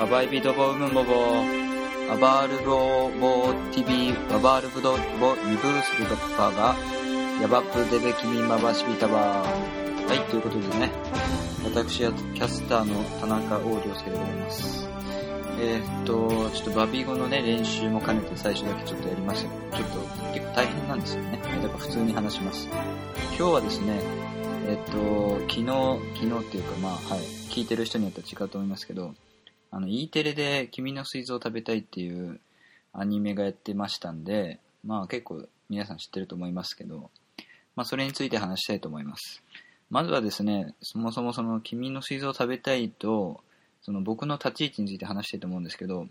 [0.00, 1.02] アバイビドボウムボ
[2.10, 6.74] アバールロボーティビアバールブドボリブースルドッパーが
[7.42, 10.06] ヤバップデベキミマバシビタバー。
[10.08, 10.90] はいということでね
[11.66, 14.88] 私はキャスターの田中王良介でございます。
[15.60, 19.76] えー、っとちょっとバビー語のね練習も兼ねて最初だけちょっとやりました。
[19.76, 21.38] けどちょっと結構大変なんですよね。
[21.62, 22.68] だから普通に話します。
[23.36, 24.00] 今日はですね
[24.66, 25.66] えっと昨日
[26.14, 27.20] 昨日っていうかまあはい
[27.50, 29.12] 聞いてる人によっては違うと思いますけど
[29.70, 32.40] あの、E テレで君の水臓を食べたいっていう
[32.92, 37.10] アニメがやってましたんで、まあ結構皆さん知ってると思いますけど、
[37.76, 39.42] まあそれについて話したいと思います。
[39.90, 43.42] まずはですね、そもそもその君の水臓を食べたいと、
[43.82, 46.06] その僕の立ち位置について話したいと思うんですけど、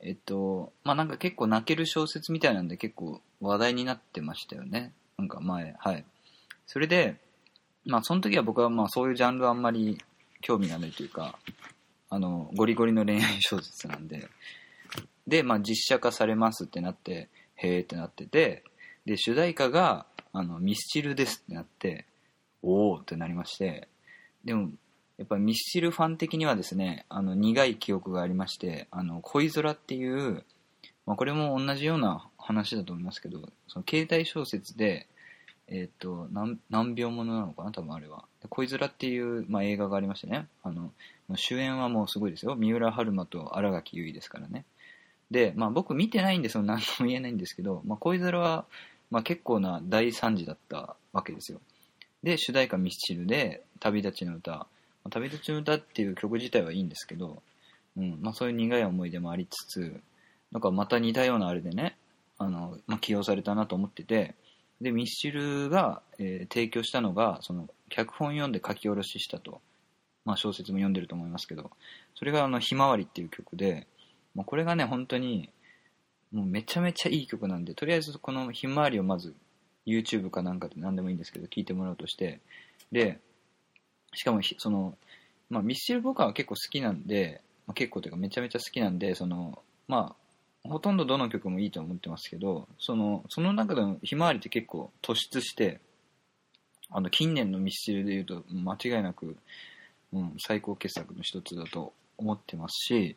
[0.00, 4.92] えっと、まあなんか結構泣ける小説みたいなんで結構話題になってましたよね。
[5.18, 6.04] なんか前、はい。
[6.66, 7.16] それで、
[7.84, 9.98] まあその時は僕はまあそういうジャンルあんまり
[10.40, 11.38] 興味がないというか、
[12.12, 14.28] あの、ゴリゴリの恋愛小説なんで、
[15.26, 18.64] で、まあ実写化されますってなって、へーってなってて、
[19.06, 22.04] で、主題歌が、あの、ミスチルですってなって、
[22.62, 23.88] おーってなりまして、
[24.44, 24.68] でも、
[25.16, 30.44] やっぱミスチルファン的にはですね、あの、苦い記憶がありまして、あの、恋空っていう、
[31.06, 35.08] まあこれも同じような話だと思いますけど、その携帯小説で、
[35.72, 38.24] えっ、ー、と何、何秒ものなのかな多分あれは。
[38.50, 40.46] 恋空っていう、まあ、映画がありましてね。
[40.62, 40.92] あの、
[41.34, 42.54] 主演はもうすごいですよ。
[42.56, 44.66] 三浦春馬と新垣結衣ですからね。
[45.30, 48.66] で、まあ僕見てないんで、その何とも言えないんですけど、まあ恋空は、
[49.10, 51.60] まあ結構な大惨事だったわけですよ。
[52.22, 54.66] で、主題歌ミスチルで、旅立ちの歌。
[55.10, 57.42] 旅立ちの歌っていう曲自体はいいんですけど、
[57.96, 60.00] うん、まあそういう苦い思い出もありつつ、
[60.52, 61.96] なんかまた似たようなあれでね、
[62.36, 64.34] あの、まあ起用されたなと思ってて、
[64.82, 69.60] で、ミスチルが、えー、提供したのが、その、脚本読んで書き下ろししたと。
[70.24, 71.70] まあ小説も読んでると思いますけど、
[72.14, 73.86] それがあの、ひまわりっていう曲で、
[74.34, 75.50] もうこれがね、本当に、
[76.32, 79.34] もうめちゃめちゃいい曲なんで、とりあえずこのひまわりをまず
[79.86, 82.40] YouTube かなんかで何でもいいんですけど、聞いてもらおうとして、
[82.90, 83.20] で、
[84.14, 84.96] しかもその、
[85.48, 90.21] まあミスチル僕は結構好きなんで、まあ、結構というかめちゃめちゃ好きなんで、その、まあ、
[90.64, 95.80] ほとんどどの曲もいいと思ってますけど、その、その中でもひまわりって結構突出して、
[96.90, 99.36] あの、近年のミスチルで言うと間違いなく、
[100.12, 103.16] うん、最高傑作の一つだと思ってますし、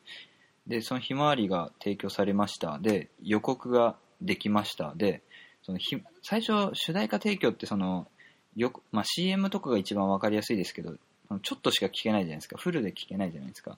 [0.65, 2.79] で、そのひまわりが提供されました。
[2.79, 4.93] で、予告ができました。
[4.95, 5.21] で、
[5.61, 8.07] そのひ最初、主題歌提供ってその、
[8.55, 10.95] よく、まあ、CM とかが一番わかりやすいですけど、
[11.41, 12.57] ちょっとしか聞けないじゃないですか。
[12.57, 13.77] フルで聞けないじゃないですか。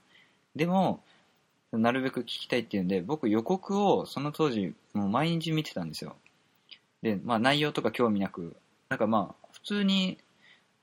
[0.55, 1.01] でも、
[1.71, 6.15] なるべく聞きたいっていうんで、僕予告をその当時、もう毎日見てたんですよ。
[7.01, 8.55] で、まあ内容とか興味なく、
[8.89, 10.17] なんかまあ、普通に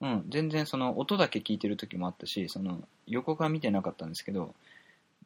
[0.05, 4.55] うん、全然その音だけ聞いてる時もあったし、その横が見てなかったんですけど、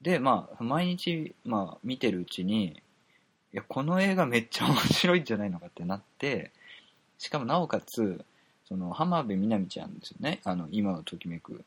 [0.02, 2.80] で、まあ、毎日、まあ、見てるうちに、
[3.52, 6.52] いや、この映画めっちゃ面白いんじゃないのかってなって、
[7.19, 8.25] しかもなおかつ、
[8.69, 10.40] その、浜辺美波ちゃんですよね。
[10.44, 11.64] あの、今をときめく。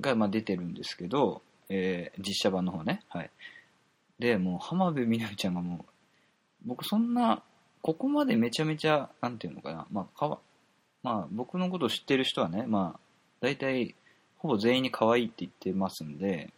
[0.00, 3.02] が、まあ、出てるんですけど、えー、実写版の方ね。
[3.08, 3.30] はい。
[4.18, 5.92] で、もう、浜辺美波ちゃんがもう、
[6.66, 7.42] 僕そんな、
[7.82, 10.38] ここまでめちゃめちゃ、なんていうのかな、まあ、かわ、
[11.04, 13.00] まあ僕のことを知ってる人はね、まあ
[13.40, 13.94] 大体
[14.38, 16.50] ほぼ全員に可愛いって言ってますんで、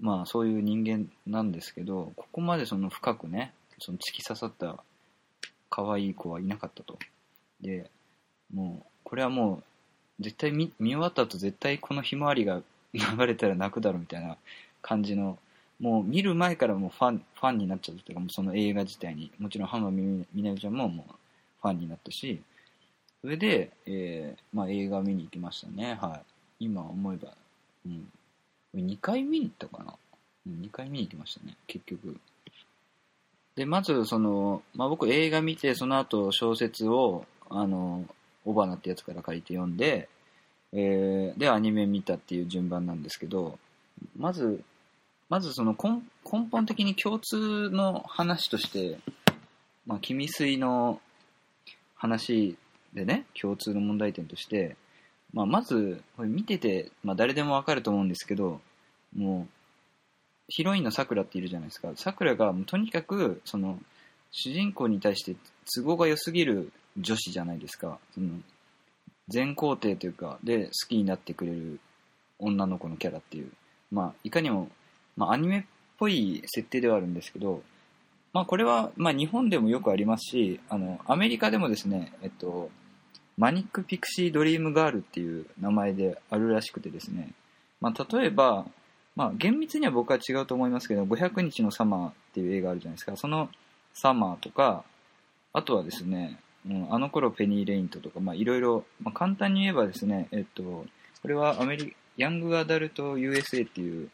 [0.00, 4.82] まあそういう人間なんですけど、ここまでその深くね、その突き刺さった
[5.68, 6.96] 可愛い子はいなかったと。
[7.60, 7.90] で、
[8.54, 9.62] もう、これはも
[10.20, 14.36] う、絶対見見終わった後絶対このひまわりが流れたら泣くだろみたいな
[14.80, 15.38] 感じの、
[15.80, 21.14] もう見る前からもうファン、ファンになっちゃったというか、もうその映画自体に、もちろん浜辺美波ちゃんももう
[21.60, 22.40] ファンになったし、
[23.20, 25.96] それで、えー、まあ、映画見に行きましたね。
[26.00, 26.20] は
[26.60, 26.64] い。
[26.64, 27.34] 今思えば。
[27.86, 28.08] うん。
[28.74, 29.94] 2回見に行ったかな？
[30.46, 32.16] うん、2回見に行きましたね、結局。
[33.54, 38.04] で、まず、その、まあ、僕映画見て、その後小説を、あの、
[38.44, 40.08] オバナってやつから借りて読んで、
[40.72, 43.58] えー、で、アニメ見たっていう順番なんですけど、
[44.16, 44.62] まず、
[45.28, 48.98] まずその根根本的に共通の話として、
[49.86, 51.00] まあ、君水の
[51.94, 52.56] 話
[52.94, 54.76] でね、共通の問題点として、
[55.32, 58.60] まあ、まず、これ見てて、まあ、誰でもわかると思うんですけど、
[59.16, 59.52] もう、
[60.48, 61.90] ヒロインのさくらっているじゃないですか。
[61.96, 63.78] さくらが、とにかく、その、
[64.30, 65.36] 主人公に対して
[65.74, 67.98] 都合が良すぎる女子じゃないですか。
[68.14, 68.40] その
[69.32, 71.80] 全肯定というか、で、好きになってくれる
[72.38, 73.50] 女の子のキャラっていう。
[73.90, 74.68] まあ、いかにも、
[75.16, 75.62] まあ、アニメっ
[75.98, 77.62] ぽい設定ではあるんですけど、
[78.34, 82.70] まあ、これは、まあ、日本でもよくありますし、あの、アメリカでもですね、えっと、
[83.38, 87.32] マニック・ピクシー・ドリーム・ガールっていう名前であるらしくてですね、
[87.80, 88.66] まあ、例えば、
[89.16, 93.16] まあ、厳密には僕は違うと思いますけど、500日のサマーっていう映画あるじゃないですか。
[93.16, 93.48] その
[93.94, 94.84] サマーとか、
[95.52, 100.86] あとはですね、うん、あの頃ペニー・レイントとか、まあ、いろいろ、まあ、簡単に言えばですね、えっと、こ
[101.28, 104.08] れはアメリヤング・アダルト・ USA っていう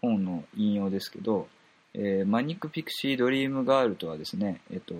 [0.00, 1.48] 本の引用ですけど、
[1.94, 4.94] えー、マニック・ピクシー・ドリーム・ガールとはですね、えっと、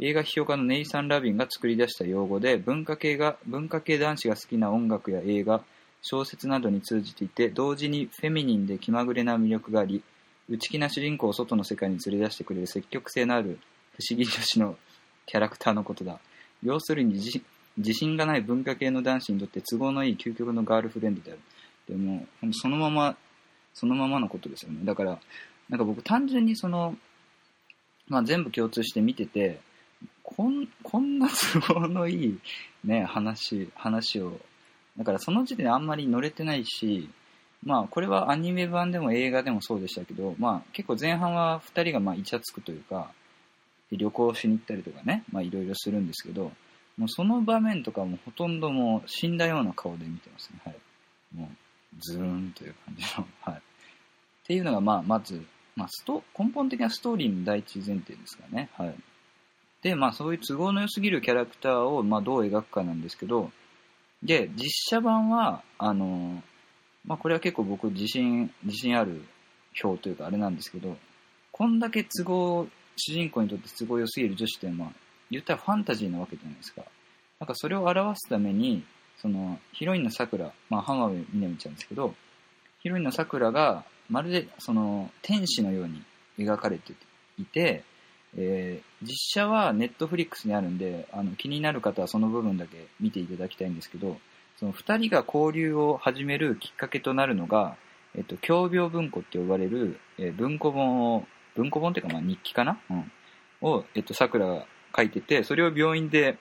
[0.00, 5.62] 映画批評家のネイサン・ラビンが作り出した用語で文化系が文化系男子が好きな音楽や映画
[6.02, 10.02] 小説などに通じていて同時にフェミニンで気まぐれな魅力があり
[10.48, 13.58] 内気な主人公を外の世界に連れ出してくれる積極性のある
[13.92, 14.76] 不思議女子の
[15.26, 16.18] キャラクターのことだ。
[16.62, 17.14] 要するに
[17.76, 21.40] 自信がない文化系の男子にとって都合のいい究極のガールフレンドである
[21.88, 23.16] でもそのまま
[23.74, 24.80] そのままのことですよね。
[24.84, 25.18] だから
[25.68, 26.96] なんか僕単純にその、
[28.08, 29.60] まあ、全部共通して見てて
[30.24, 32.38] こん、こんな都合のいい
[32.82, 34.40] ね、話、話を、
[34.96, 37.10] だからその時点であんまり乗れてないし、
[37.62, 43.10] まあこれはアニメ版でも映画でもそうでしたけど、まあ結構前半は2人がまあイチャつくというか、
[43.96, 46.52] 旅行しに行ったりとかね、まあいろいろするんですけど、
[46.96, 50.60] もうその場面とかもほとんどもう死んだような顔で見てますね。
[50.64, 50.76] はい。
[51.34, 53.54] もう、ズーンという感じの、 はい。
[53.56, 53.60] っ
[54.46, 55.44] ていうのがまあまず、
[55.76, 58.70] まあスト、根本的なストーリーの第一前提ですかね。
[58.74, 58.94] はい。
[59.82, 63.50] で、まあそういう都合の良すぎるキャラクターを、まあ、どう描くかなんですけど、
[64.22, 66.42] で、実写版は、あの、
[67.04, 69.22] まあこれは結構僕自信、自信ある
[69.82, 70.96] 表というかあれなんですけど、
[71.50, 74.88] こんだけ都合、主人公にとって都合良すぎる女子ってまあ
[75.30, 76.82] 言ったらファンタジーなわけじゃないですか。
[77.40, 78.84] なんかそれを表すために、
[79.16, 82.14] そのヒロインのさくら、まあ浜辺美波ちゃんですけど、
[82.80, 86.02] ヒロインのさくらがまるでその天使のように
[86.38, 86.92] 描かれて
[87.38, 87.84] いて、
[88.36, 94.18] えー、実写はネットフリックスにあるんで、あの気になる方はその部分だけ見ていただきたいんですけど、
[94.58, 97.76] その2人が交流を始めるきっかけとなるのが、
[98.16, 101.24] えっと、共病文庫って呼ばれる、えー、文庫本を、
[101.56, 102.78] 文庫本っていうかまあ日記かな？
[102.90, 103.12] うん。
[103.62, 104.66] を、えっと、桜が
[104.96, 106.38] 書いてて、それを病院で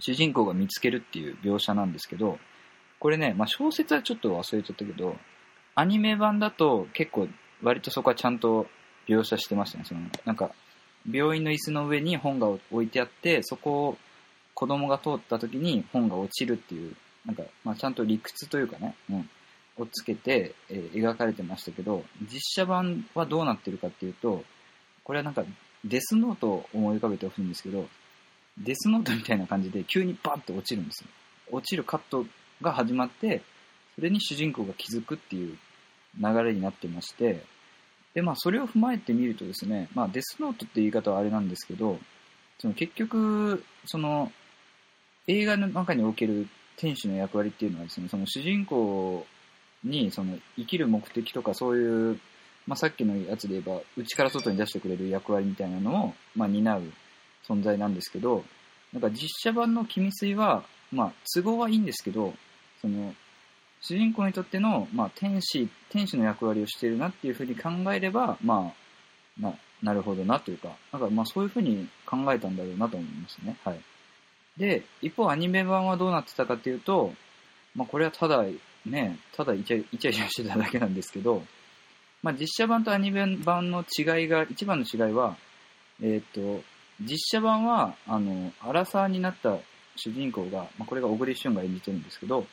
[0.00, 2.38] 主人公が見つけるっていう描写なんですけど、
[3.00, 5.16] これね、まあ小説はちょっと忘れちゃったけど、
[5.74, 7.28] アニメ版だと結構
[7.62, 8.66] 割とそこはちゃんと
[9.08, 9.84] 描写してましたね。
[9.86, 10.50] そのなんか
[11.10, 13.98] 病院の椅子の上に本が置いてあって、そこを
[14.54, 16.94] 子供が通った時に本が落ちるっていう、
[17.24, 19.30] なんか、まあ、ちゃんと理屈というかね、うん、
[19.78, 24.44] をつけて、えー、描かれてましたけど、実写版はどうなってるかっていうと、
[25.04, 25.44] これはなんか
[25.84, 27.88] デスノートを思い浮かべてほしいんですけど、
[28.58, 31.08] デスノートみたいな感じで急にバッと落ちるんですよ。
[31.50, 32.26] 落ちるカット
[32.60, 33.42] が始まって、
[33.94, 35.56] それに主人公が気づくっていう
[36.20, 37.44] 流れになってまして、
[38.14, 41.98] で、まあ、それを踏まえてみるとですね、まあ、デスノートって言い方はあれなんですけど、
[42.58, 44.32] その結局、その、
[45.28, 49.26] 映画の中における天使の役割っていうのはですね、その主人公
[49.84, 52.20] に、その、生きる目的とかそういう、
[52.66, 56.82] まあ、さっきのやつで言えば、内から外に出してくれる役割みたいなのを、まあ、担う
[57.46, 58.44] 存在なんですけど、
[58.92, 62.34] なんか実写版の君水は、まあ、都合はいいんですけど、
[62.80, 63.14] その、
[63.80, 68.88] 主人公にとっての、まあ、天使、天使の役割をしているなっていうふうに考えれば、まあ、
[69.40, 73.56] な、なるほどなというか、なんかまあそういうふうに考えたんだろうなと思いますね。
[73.64, 73.80] はい。
[74.56, 77.12] で、一方アニメ版はどうなってたかっていうと、
[77.74, 78.44] まあこれはただ、
[78.88, 81.42] ね、ただイチャイチャしてただけなんですけど、
[82.22, 85.36] まあ実写版とアニメ版の違いが、一番の違いは、
[86.02, 86.62] えっ、ー、と、
[87.00, 89.58] 実写版は、あの、アラサーになった
[89.96, 92.46] 主人公が、まあこれが小栗旬が演じてるんですけど、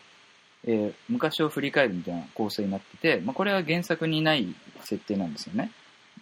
[0.68, 5.72] えー、昔を振り返るみたいな構成になってて、まあ、これは原作にない設定なんですよね。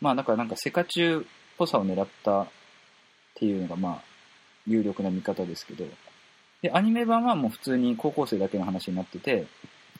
[0.01, 1.25] まあ、だからなんかセカチュっ
[1.57, 2.47] ぽさを狙ったっ
[3.35, 4.01] ていうのが、まあ、
[4.67, 5.85] 有力な見方ですけど、
[6.61, 9.47] で、アニメ版はもう普通に高校生だけの話になってて、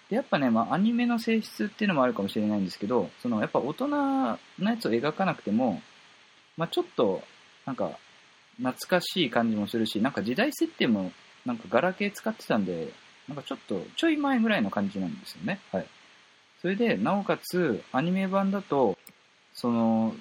[0.09, 5.81] で、やっぱね、まあ、アニメの性質っていうのもあるかもしれないんですけど、その、やっぱ大人のやつを描かなくても、
[6.57, 7.23] まあ、ちょっと、
[7.65, 7.97] なんか、
[8.57, 11.11] 懐かしい感じもするし、なんか時代設定も、
[11.45, 12.93] なんかガラケー使ってたんで、
[13.27, 15.59] なんかちょっとちょい前ぐらいの感じなんですよね。
[15.71, 15.87] はい。
[16.61, 18.97] それで、なおかつ、アニメ版だと、
[19.53, 20.15] その、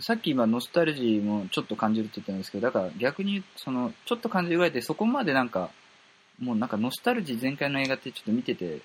[0.00, 5.70] さっき今ノスタルジーもちょっと感じるって言ったんですけど、だから逆に、その、ちょっと感じるぐらいでそこまでなんか、
[6.38, 8.80] もうなんかノスタルジー全開の映画ってちょっと見てて、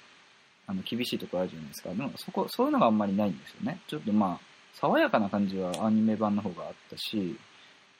[0.67, 1.89] あの、厳しいところあるじゃないですか。
[1.89, 3.79] でもそこ、そういうのがあんまりないんですよね。
[3.87, 7.37] ちょっとまあ、爽やかな感じはアニメ版の方があったし、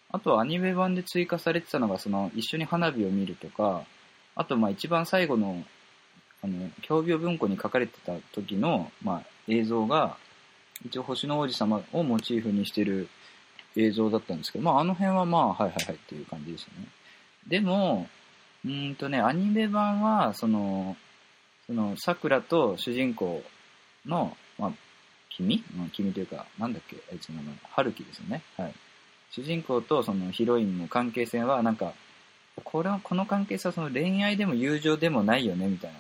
[0.10, 3.84] あとはアニメ版で追加されてたのが、その、一緒に花火を見るとか、
[4.36, 5.64] あと、まあ一番最後の、
[6.44, 10.18] あの、教病文庫に書かれてた時の、まあ映像が、
[10.86, 13.10] 一応星の王子様をモチーフにしてる
[13.76, 16.88] 映像だったんですけど、まああの辺はまあ、はいはいはいっていう感じでしたね。
[17.48, 18.08] でも、
[18.66, 20.96] うんとね、アニメ版は、その、
[21.68, 23.44] その、桜と主人公
[24.06, 24.72] の、まあ、
[25.30, 28.42] 君、うん、君というか、なんだっけ、あいつの名前、春樹ですよね。
[28.58, 28.74] はい。
[29.32, 31.94] 主人公とそのヒロインの関係性は、なんか、
[32.64, 36.00] これは、この関係性はその恋愛でも友情でもないよね、みたいな。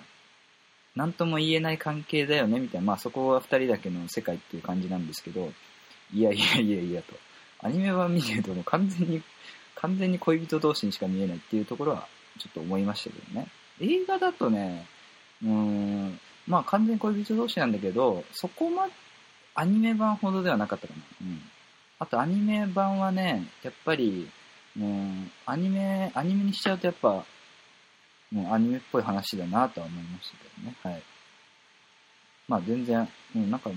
[0.96, 2.88] なんとも言えない関係だよね、みたいな。
[2.88, 5.52] まあそこは二人だけの世界っていう感じなんですけど、
[6.14, 7.14] いやいやいやいやと。
[7.60, 9.22] アニメ版見てるともう完全に、
[9.76, 12.08] 完全に恋人同士にしか見えないっていうところは
[12.40, 13.48] ちょっと思いましたけどね。
[13.80, 14.88] 映画だとね、
[15.44, 18.88] うん、まあ完全に恋人同士なんだけど、そこま、
[19.56, 21.02] アニメ版ほどではなかったかな。
[21.22, 21.42] うん。
[22.00, 24.30] あとアニメ版はね、やっぱり、
[24.76, 24.92] もう、
[25.46, 27.26] アニメ、アニメにしちゃうとやっぱ、
[28.32, 30.76] もうアニメっぽい話だなとは思いましたけどね。
[30.84, 31.04] はい。
[32.48, 33.72] まあ全然、うん、なんか、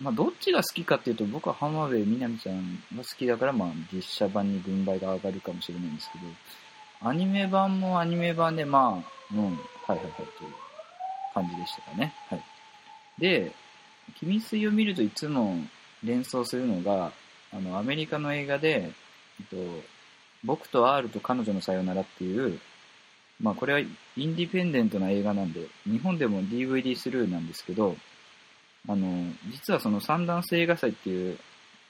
[0.00, 6.24] まあどっちが好きかっていうと、僕は浜辺美波ちゃんが好きだから、まあ実写版に軍配が上がるかもしれないんですけど、
[7.08, 9.56] アニメ版もアニメ版で、まあ、うん、はい
[9.88, 10.63] はいはいという
[11.34, 12.14] 感じでしたかね。
[12.30, 12.42] はい。
[13.18, 13.52] で、
[14.18, 15.56] 君水を見るといつも
[16.02, 17.12] 連想するのが、
[17.52, 18.92] あの、アメリカの映画で、
[19.40, 19.56] えっと、
[20.44, 22.60] 僕と R と彼女のさよならっていう、
[23.40, 23.84] まあこれはイ
[24.16, 27.96] ンディペンデントな映画なんで、日本でも DVD スルーなんですけど、
[28.88, 31.38] あの、実はその三段性映画祭っていう、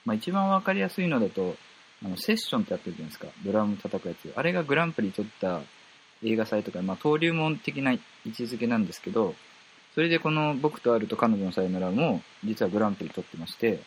[0.05, 1.55] まあ一番わかりやすいのだと、
[2.03, 3.27] あの、セッションってあったじゃないですか。
[3.43, 4.33] ドラム叩くやつ。
[4.35, 5.61] あれがグランプリ取った
[6.25, 9.35] 映画祭とか、まあ登竜門的な位置づけなんですけど、
[9.93, 13.79] それでこの僕とあると彼女のさよならも、実はグランプリ取ってまして、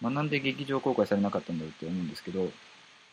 [0.00, 2.50] まあなんで劇場公開されなかったんだろうって思うんですけど、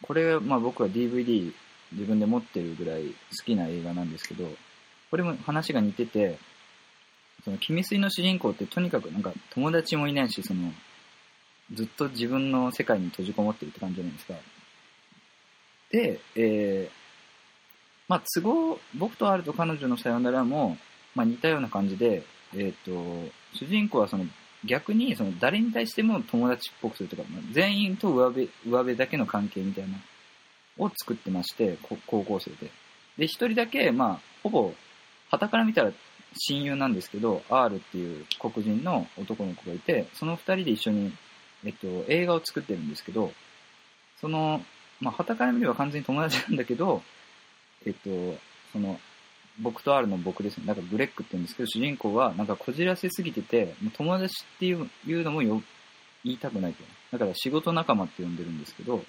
[0.04, 1.54] これ、まあ僕は DVD
[1.94, 3.14] 自分で持ってるぐらい好
[3.46, 4.48] きな映画なんですけど、
[5.10, 6.38] これも話が似てて、
[7.44, 10.72] その、君水の主人公ってとにかくなんか友達もいないし、その、
[11.74, 14.34] ずっと自分の世界に閉じこもってるって感じじゃないですか。
[15.92, 17.05] で、えー、
[18.08, 20.78] まあ都合、僕とあると彼女のさよならも、
[21.16, 22.72] まあ似たような感じで、えっ、ー、
[23.28, 24.26] と、主人公はその
[24.66, 29.98] 逆にその誰に対しても友達っぽくするとか、まあ全員と上辺上辺だけの関係みたいな
[30.78, 32.72] を作ってまして、高校生で。
[33.18, 34.74] で、一人だけ、まあ、ほぼ、
[35.30, 35.92] 旗から見たら
[36.38, 41.14] 親友なんですけど、R っていう黒人の男の子がいて、その二人で一緒に、
[41.64, 43.32] えっと、映画を作ってるんですけど、
[44.20, 44.62] その、
[45.00, 47.02] まあ、旗から見れば完全に友達なんだけど、
[47.86, 48.38] えっと、
[48.72, 49.00] その、
[49.60, 50.66] 僕と R の僕ですね。
[50.66, 55.62] だからグレッグって言うんですけど、主人公はなんかこじらせすぎてて、もう友達っていういうのもよ
[56.24, 56.84] 言いたくないと。
[57.12, 59.04] だから仕事仲間って呼んでるんですけど、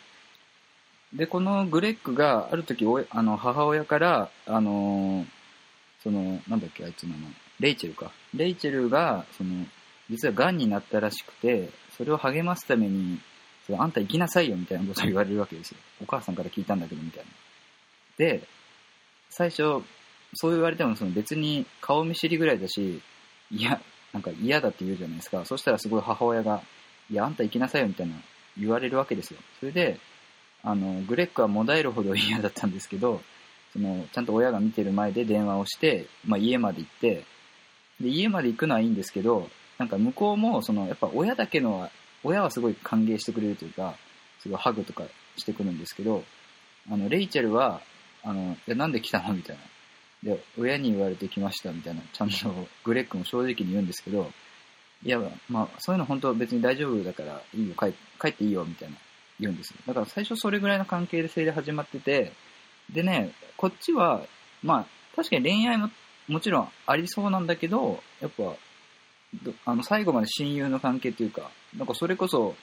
[1.13, 5.27] で、このグレッグがある時おあの母親から、あのー、
[6.03, 7.31] その、なんだっけ、あいつの名前、
[7.61, 8.13] レイチェルか。
[8.35, 9.67] レイチェルが、その、
[10.11, 13.21] 実は癌になったらしくて、それを励ますために、
[13.67, 15.79] そあんた行きなさいよみたいなことを言われるわけですよ。
[16.03, 17.31] お母さんから聞いたんだけど、みたいな。
[18.19, 18.43] で、
[19.37, 19.83] 最初、
[20.33, 23.03] そう言われてもその別に顔見知りぐらいだし、
[23.51, 23.83] いや、
[24.15, 25.45] なんか嫌だって言うじゃないですか。
[25.45, 26.63] そしたらすごい母親が、
[27.11, 28.15] いや、あんた行きなさいよみたいな
[28.59, 29.41] 言われるわけですよ。
[29.61, 30.01] それで、
[30.63, 33.21] あの、グレッグはもだえるほど嫌だったんですけど、
[33.75, 37.25] その、ちゃんと親が見てる前で電話をして、まあ家まで行って、
[38.01, 41.91] で、家まで行くのはいいんですけど、なんか向こうも、その、やっぱ親だけのは、
[42.25, 43.97] 親はすごい歓迎してくれるというか、
[44.41, 45.05] すごいハグとか
[45.37, 46.25] してくるんですけど、
[46.91, 47.83] あの、レイチェルは、
[48.27, 49.33] あの、いや、なんで来たの？
[49.33, 50.35] みたいな。
[50.35, 54.31] で、親に言われてきましたみたいな、ちゃんとグレッグも正直に言うんですけど、
[55.05, 58.97] いや、まあ、そういうの本当別に大丈夫だからいいよ、帰帰っていいよ、みたいな
[59.39, 59.77] 言うんですよ。
[59.87, 62.33] だから最初それぐらいの関係性で始まってて、
[62.93, 64.25] でね、こっちは、
[64.63, 65.91] まあ、確かに恋愛も
[66.29, 68.57] もちろんありそうなんだけど、やっぱ、
[69.65, 72.57] あの、最後まで親友の関係っていうか、なんかそれこそ、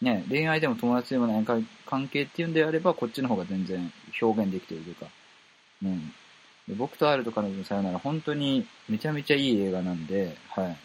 [0.00, 1.44] ね、恋愛でも友達でもない
[1.86, 5.06] 関係っていうんであれば、こっちの方が全然表現できてるというか、
[5.82, 6.12] うん。
[6.68, 10.76] で僕とあると彼女のさよなら、本当にめちゃめちゃいい映画なんで、はい。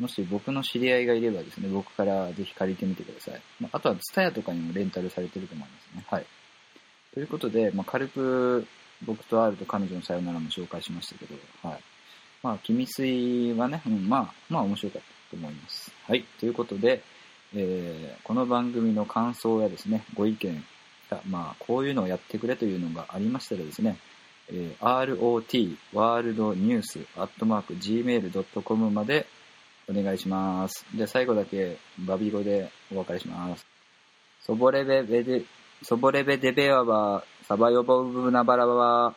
[0.00, 3.42] もし僕の知り合いがいればですね、僕からぜひ借りてみてください。
[3.60, 6.04] まあ、あとは、ツタヤとかにもレンタルされてると思いますね。
[6.08, 6.26] はい。
[7.14, 8.66] ということで、まあ、軽く
[9.04, 11.34] 僕とあると彼女のさよならも紹介しましたけど、
[11.68, 11.80] はい。
[12.42, 15.92] まあ、君水はね、うん、まあ、まあ面白かったと思います。
[16.06, 16.24] はい。
[16.38, 17.02] ということで、
[17.54, 20.64] えー、この番組の感想やですね、ご意見
[21.26, 23.96] まあ、こういうのをやってくれというのがありましたらですね、
[24.50, 29.26] えー、rot ワールドニュースアットマーク gmail.com まで
[29.88, 30.84] お願いします。
[30.94, 33.66] で、最後だけバビ語でお別れします。
[34.42, 35.42] そぼれべべで、
[35.82, 39.14] そぼれべでべわば、サバヨボブナバラババ